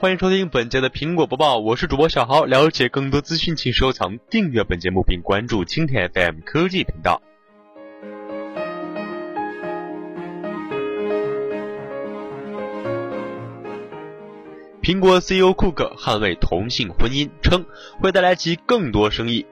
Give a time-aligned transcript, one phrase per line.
[0.00, 2.44] 欢迎收听本节的苹果播报，我是主播小豪。
[2.44, 7.20] 了解更多资讯，请收藏、订阅本节目并关注蜻蜓 FM 科技频道。
[14.80, 17.66] 苹果 CEO 库克捍卫同性婚姻，称
[18.00, 19.46] 会带来其更多生意。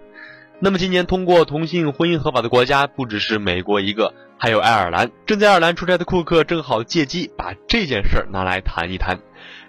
[0.58, 5.10] 那么，今年通过同性婚姻合法的国家不只是美国一个，还有爱尔兰。
[5.26, 9.20] 正在爱尔兰出差的库克正好借机把这件事儿拿来谈一谈。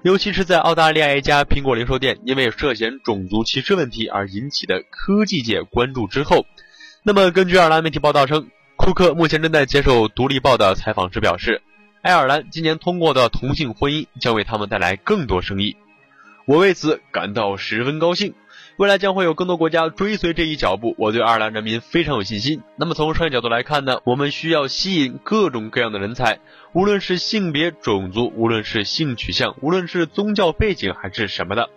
[0.04, 6.46] 尤其是在澳大利亚一家苹果零售店因为涉嫌种族歧视问题而引起的科技界关注之后，
[7.04, 8.48] 那么根据爱尔兰媒体报道称，
[8.78, 11.62] 库克目前正在接受《独立报》的采访时表示，
[12.02, 15.76] 爱尔兰今年通过的同性婚姻将为他们带来更多生意，
[16.48, 18.34] 我为此感到十分高兴。
[18.78, 22.62] 未来将会有更多国家追随这一脚步，我对爱尔兰人民非常有信心。
[22.78, 26.40] 那么从商业角度来看呢，我们需要吸引各种各样的人才，
[26.72, 31.70] 无论是性别、种族，无论是性取向，无论是宗教背景还是什么的。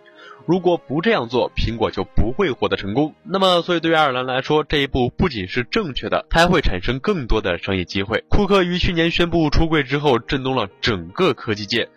[0.47, 3.13] 如果不这样做，苹果就不会获得成功。
[3.23, 8.23] 那么，所以对于爱尔兰来说，这一步不仅是正确的，它还会产生更多的商业机会。
[8.29, 11.89] 库克于去年宣布出柜之后，震动了整个科技界。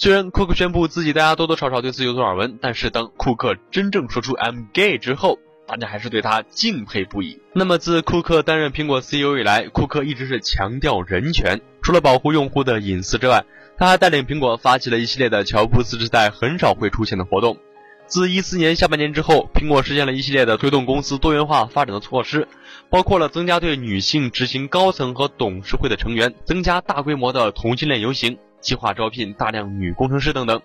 [0.00, 7.40] 虽然库克宣布自己大家多多少少对此有所耳闻，但是当库克真正说出 "I'm gay" 之后，大家还是对他敬佩不已。
[7.52, 13.44] 那么自库克担任苹果 CEO 以来，库克一直是强调人权，除了保护用户的隐私之外，
[13.76, 17.58] 他还带领苹果发起了一系列的乔布斯时代很少会出现的活动。
[18.06, 22.46] 自一四年下半年之后，苹果实现了一系列的推动公司多元化发展的措施，
[22.88, 28.38] 包括了增加对女性执行高层和董事会的成员，增加大规模的同性恋游行。
[28.60, 30.60] 计划招聘大量女工程师等等。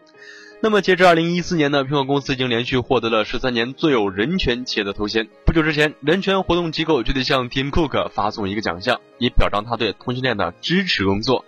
[0.61, 5.27] 那么，截至二零一四年呢，苹果公司已经连续获得了十三年最有人权企业的头衔。
[5.45, 11.43] 不久之前，人权活动机构就得向 Tim Cook 发送一个奖项，以表彰他对同性恋的支持工作。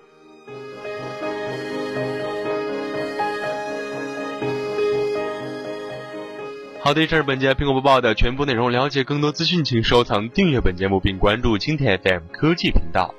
[6.82, 8.70] 好的，这是本节苹果播报的全部内容。
[8.70, 13.16] 了解更多资讯，请收藏、订阅本节目并关注青田 FM 科技频道。